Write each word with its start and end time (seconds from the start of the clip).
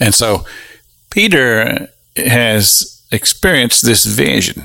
And 0.00 0.14
so 0.14 0.44
Peter 1.10 1.88
has 2.16 3.06
experienced 3.12 3.84
this 3.84 4.04
vision 4.04 4.64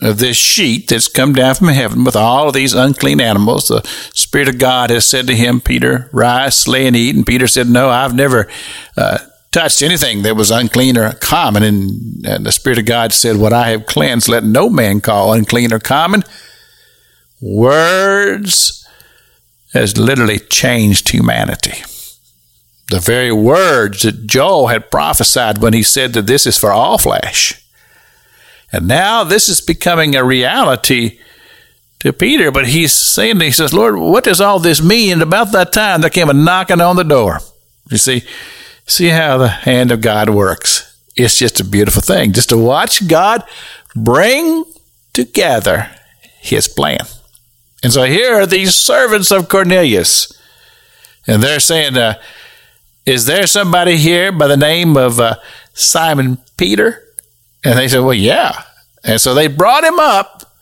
of 0.00 0.18
this 0.18 0.36
sheet 0.36 0.88
that's 0.88 1.08
come 1.08 1.34
down 1.34 1.54
from 1.54 1.68
heaven 1.68 2.04
with 2.04 2.16
all 2.16 2.48
of 2.48 2.54
these 2.54 2.72
unclean 2.72 3.20
animals. 3.20 3.68
The 3.68 3.86
Spirit 4.14 4.48
of 4.48 4.58
God 4.58 4.90
has 4.90 5.04
said 5.04 5.26
to 5.26 5.36
him, 5.36 5.60
Peter, 5.60 6.08
rise, 6.12 6.56
slay, 6.56 6.86
and 6.86 6.96
eat. 6.96 7.14
And 7.14 7.26
Peter 7.26 7.46
said, 7.46 7.68
No, 7.68 7.90
I've 7.90 8.14
never 8.14 8.48
uh, 8.96 9.18
touched 9.50 9.82
anything 9.82 10.22
that 10.22 10.36
was 10.36 10.50
unclean 10.50 10.96
or 10.96 11.12
common. 11.14 11.62
And, 11.62 12.26
and 12.26 12.46
the 12.46 12.52
Spirit 12.52 12.78
of 12.78 12.86
God 12.86 13.12
said, 13.12 13.36
What 13.36 13.52
I 13.52 13.70
have 13.70 13.86
cleansed, 13.86 14.28
let 14.28 14.44
no 14.44 14.70
man 14.70 15.00
call 15.00 15.34
unclean 15.34 15.72
or 15.72 15.78
common. 15.78 16.22
Words 17.42 18.86
has 19.72 19.98
literally 19.98 20.38
changed 20.38 21.10
humanity. 21.10 21.82
The 22.90 23.00
very 23.00 23.32
words 23.32 24.02
that 24.02 24.26
Joel 24.26 24.66
had 24.66 24.90
prophesied 24.90 25.58
when 25.58 25.72
he 25.72 25.82
said 25.82 26.12
that 26.12 26.26
this 26.26 26.46
is 26.46 26.58
for 26.58 26.70
all 26.72 26.98
flesh 26.98 27.60
and 28.72 28.86
now 28.86 29.24
this 29.24 29.48
is 29.48 29.60
becoming 29.60 30.14
a 30.14 30.24
reality 30.24 31.18
to 32.00 32.12
Peter, 32.12 32.50
but 32.50 32.68
he's 32.68 32.92
saying, 32.92 33.40
he 33.40 33.50
says, 33.50 33.74
Lord, 33.74 33.96
what 33.96 34.24
does 34.24 34.40
all 34.40 34.58
this 34.58 34.82
mean? 34.82 35.14
And 35.14 35.22
about 35.22 35.52
that 35.52 35.72
time, 35.72 36.00
there 36.00 36.10
came 36.10 36.30
a 36.30 36.34
knocking 36.34 36.80
on 36.80 36.96
the 36.96 37.04
door. 37.04 37.40
You 37.90 37.98
see, 37.98 38.22
see 38.86 39.08
how 39.08 39.38
the 39.38 39.48
hand 39.48 39.90
of 39.90 40.00
God 40.00 40.30
works. 40.30 40.86
It's 41.16 41.38
just 41.38 41.60
a 41.60 41.64
beautiful 41.64 42.00
thing 42.00 42.32
just 42.32 42.48
to 42.50 42.56
watch 42.56 43.06
God 43.06 43.44
bring 43.94 44.64
together 45.12 45.90
his 46.38 46.68
plan. 46.68 47.00
And 47.82 47.92
so 47.92 48.04
here 48.04 48.34
are 48.34 48.46
these 48.46 48.74
servants 48.74 49.30
of 49.30 49.48
Cornelius. 49.48 50.32
And 51.26 51.42
they're 51.42 51.60
saying, 51.60 51.96
uh, 51.96 52.20
Is 53.06 53.26
there 53.26 53.46
somebody 53.46 53.96
here 53.96 54.30
by 54.30 54.46
the 54.46 54.56
name 54.56 54.96
of 54.96 55.20
uh, 55.20 55.36
Simon 55.72 56.38
Peter? 56.56 57.02
And 57.64 57.78
they 57.78 57.88
said, 57.88 58.00
Well, 58.00 58.14
yeah. 58.14 58.64
And 59.02 59.20
so 59.20 59.34
they 59.34 59.46
brought 59.46 59.84
him 59.84 59.98
up 59.98 60.52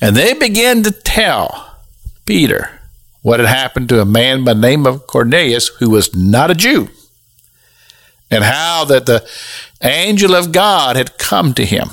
and 0.00 0.16
they 0.16 0.34
began 0.34 0.82
to 0.82 0.90
tell 0.90 1.78
Peter 2.26 2.80
what 3.22 3.40
had 3.40 3.48
happened 3.48 3.88
to 3.88 4.00
a 4.00 4.04
man 4.04 4.44
by 4.44 4.54
the 4.54 4.60
name 4.60 4.86
of 4.86 5.06
Cornelius 5.06 5.68
who 5.78 5.90
was 5.90 6.14
not 6.14 6.50
a 6.50 6.54
Jew 6.54 6.88
and 8.30 8.44
how 8.44 8.84
that 8.84 9.06
the 9.06 9.28
angel 9.82 10.34
of 10.34 10.52
God 10.52 10.96
had 10.96 11.18
come 11.18 11.52
to 11.54 11.64
him 11.64 11.90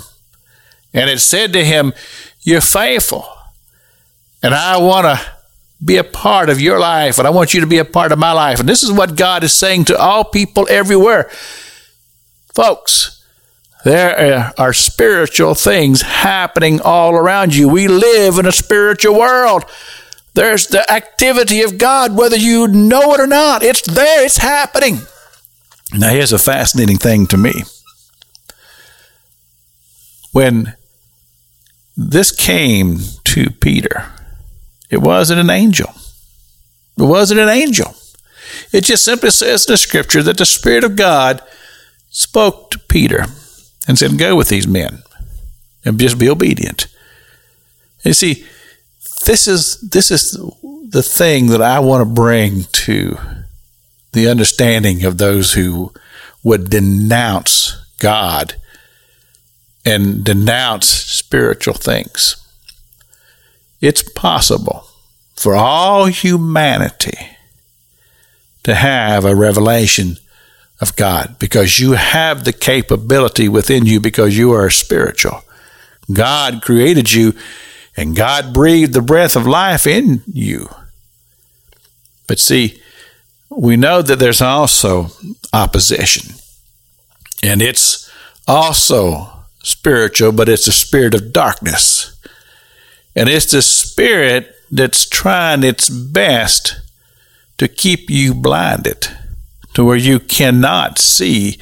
and 0.94 1.10
had 1.10 1.20
said 1.20 1.54
to 1.54 1.64
him, 1.66 1.94
You're 2.42 2.62
faithful, 2.62 3.26
and 4.42 4.54
I 4.54 4.78
want 4.78 5.06
to 5.06 5.37
be 5.84 5.98
a 5.98 6.04
part 6.04 6.50
of 6.50 6.60
your 6.60 6.80
life, 6.80 7.18
and 7.18 7.28
I 7.28 7.32
want 7.32 7.54
you 7.54 7.62
to 7.62 7.68
be 7.68 7.78
a 7.78 7.86
part 7.86 8.12
of 8.12 8.20
my 8.20 8.32
life. 8.32 8.60
And 8.60 8.68
this 8.68 8.84
is 8.84 8.92
what 8.92 9.16
God 9.16 9.44
is 9.44 9.54
saying 9.54 9.86
to 9.86 9.98
all 9.98 10.24
people 10.24 10.68
everywhere. 10.70 11.30
Folks, 12.56 13.24
there 13.86 14.54
are 14.58 14.74
spiritual 14.74 15.54
things 15.54 16.02
happening 16.02 16.82
all 16.82 17.14
around 17.14 17.56
you. 17.56 17.70
We 17.70 17.88
live 17.88 18.38
in 18.40 18.46
a 18.46 18.52
spiritual 18.52 19.18
world. 19.18 19.66
There's 20.34 20.68
the 20.68 20.92
activity 20.92 21.62
of 21.62 21.78
God, 21.78 22.18
whether 22.18 22.36
you 22.36 22.68
know 22.68 23.14
it 23.14 23.20
or 23.20 23.28
not. 23.28 23.64
It's 23.64 23.82
there, 23.82 24.26
it's 24.26 24.38
happening. 24.38 25.00
Now, 25.94 26.10
here's 26.10 26.34
a 26.34 26.40
fascinating 26.40 26.98
thing 26.98 27.28
to 27.28 27.38
me. 27.38 27.64
When 30.32 30.76
this 31.96 32.32
came 32.32 33.00
to 33.24 33.50
Peter, 33.52 34.12
it 34.90 35.02
wasn't 35.02 35.40
an 35.40 35.50
angel. 35.50 35.94
It 36.98 37.04
wasn't 37.04 37.40
an 37.40 37.50
angel. 37.50 37.96
It 38.72 38.84
just 38.86 39.06
simply 39.06 39.32
says 39.32 39.66
in 39.66 39.74
the 39.74 39.78
scripture 39.78 40.24
that 40.24 40.38
the 40.38 40.46
Spirit 40.46 40.84
of 40.84 40.96
God 40.96 41.42
spoke 42.10 42.72
to 42.72 42.80
Peter 42.80 43.26
and 43.88 43.98
said, 43.98 44.18
Go 44.18 44.36
with 44.36 44.50
these 44.50 44.68
men 44.68 45.04
and 45.86 46.00
just 46.00 46.18
be 46.18 46.30
obedient. 46.30 46.88
You 48.04 48.14
see, 48.14 48.46
this 49.26 49.48
is 49.48 49.80
this 49.82 50.12
is 50.12 50.32
the 50.90 51.04
thing 51.04 51.48
that 51.48 51.62
I 51.62 51.80
want 51.80 52.02
to 52.02 52.14
bring 52.14 52.64
to 52.64 53.18
the 54.14 54.30
understanding 54.30 55.04
of 55.04 55.18
those 55.18 55.54
who 55.54 55.92
would 56.44 56.70
denounce 56.70 57.76
God 58.00 58.56
and 59.86 60.24
denounce 60.24 60.88
spiritual 60.88 61.74
things. 61.74 62.36
It's 63.82 64.04
possible 64.04 64.88
for 65.36 65.56
all 65.56 66.06
humanity 66.06 67.18
to 68.64 68.76
have 68.76 69.24
a 69.24 69.36
revelation 69.36 70.18
of 70.82 70.96
God 70.96 71.38
because 71.40 71.80
you 71.80 71.94
have 71.94 72.44
the 72.44 72.54
capability 72.54 73.48
within 73.48 73.86
you 73.86 74.00
because 74.00 74.38
you 74.38 74.52
are 74.52 74.70
spiritual. 74.70 75.44
God 76.12 76.62
created 76.62 77.12
you 77.12 77.34
and 77.96 78.16
God 78.16 78.54
breathed 78.54 78.94
the 78.94 79.02
breath 79.02 79.36
of 79.36 79.48
life 79.48 79.88
in 79.88 80.22
you. 80.28 80.70
But 82.28 82.40
see, 82.40 82.82
we 83.50 83.78
know 83.78 84.02
that 84.02 84.20
there's 84.20 84.42
also 84.42 85.08
opposition. 85.54 86.36
And 87.42 87.62
it's 87.62 88.12
also 88.48 89.30
spiritual, 89.64 90.32
but 90.32 90.50
it's 90.50 90.68
a 90.68 90.72
spirit 90.72 91.14
of 91.14 91.34
darkness. 91.34 92.17
And 93.18 93.28
it's 93.28 93.50
the 93.52 93.64
spirit 93.64 94.56
that's 94.70 95.10
trying 95.10 95.64
its 95.64 95.90
best 95.90 96.80
to 97.58 97.68
keep 97.68 98.12
you 98.12 98.36
blinded 98.36 99.08
to 99.74 99.84
where 99.84 99.98
you 99.98 100.20
cannot 100.20 101.00
see 101.00 101.58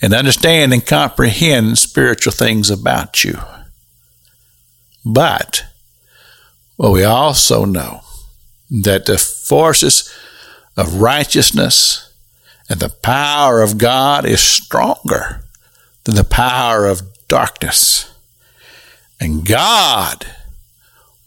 and 0.00 0.14
understand 0.14 0.72
and 0.72 0.86
comprehend 0.86 1.76
spiritual 1.78 2.32
things 2.32 2.70
about 2.70 3.24
you. 3.24 3.36
But 5.04 5.64
well, 6.78 6.92
we 6.92 7.02
also 7.02 7.64
know 7.64 8.02
that 8.70 9.06
the 9.06 9.18
forces 9.18 10.08
of 10.76 11.00
righteousness 11.00 12.14
and 12.68 12.78
the 12.78 12.88
power 12.88 13.60
of 13.60 13.76
God 13.76 14.24
is 14.24 14.40
stronger 14.40 15.42
than 16.04 16.14
the 16.14 16.22
power 16.22 16.86
of 16.86 17.02
darkness. 17.26 18.08
And 19.20 19.44
God 19.44 20.26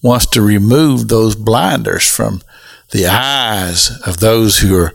wants 0.05 0.27
to 0.27 0.39
remove 0.39 1.07
those 1.07 1.35
blinders 1.35 2.07
from 2.07 2.39
the 2.91 3.07
eyes 3.07 3.89
of 4.05 4.19
those 4.19 4.59
who 4.59 4.77
are 4.77 4.93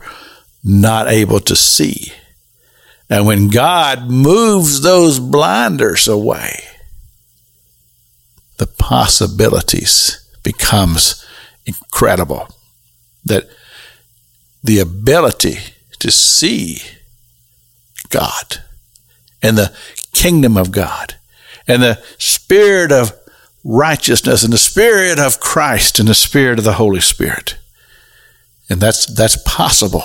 not 0.63 1.09
able 1.09 1.41
to 1.41 1.57
see. 1.57 2.13
And 3.11 3.27
when 3.27 3.49
God 3.49 4.09
moves 4.09 4.83
those 4.83 5.19
blinders 5.19 6.07
away, 6.07 6.61
the 8.59 8.69
possibilities 8.69 10.31
becomes 10.45 11.27
incredible. 11.67 12.47
That 13.25 13.49
the 14.63 14.79
ability 14.79 15.57
to 15.99 16.13
see 16.13 16.83
God 18.11 18.63
and 19.43 19.59
the 19.59 19.77
kingdom 20.13 20.57
of 20.57 20.71
God 20.71 21.17
and 21.67 21.83
the 21.83 22.01
spirit 22.19 22.93
of 22.93 23.13
righteousness 23.65 24.43
and 24.43 24.53
the 24.53 24.59
spirit 24.59 25.19
of 25.19 25.41
Christ 25.41 25.99
and 25.99 26.09
the 26.09 26.15
spirit 26.15 26.59
of 26.59 26.65
the 26.65 26.75
Holy 26.75 27.01
Spirit. 27.01 27.57
And 28.69 28.81
that's 28.81 29.07
that's 29.07 29.37
possible 29.45 30.05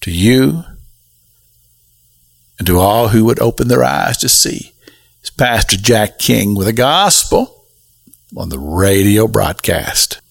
to 0.00 0.10
you 0.10 0.64
and 2.58 2.66
to 2.66 2.78
all 2.78 3.08
who 3.08 3.24
would 3.24 3.40
open 3.40 3.68
their 3.68 3.84
eyes 3.84 4.16
to 4.18 4.28
see. 4.28 4.72
It's 5.20 5.30
Pastor 5.30 5.76
Jack 5.76 6.18
King 6.18 6.54
with 6.54 6.66
the 6.66 6.72
gospel 6.72 7.64
on 8.36 8.48
the 8.48 8.58
radio 8.58 9.26
broadcast. 9.26 10.20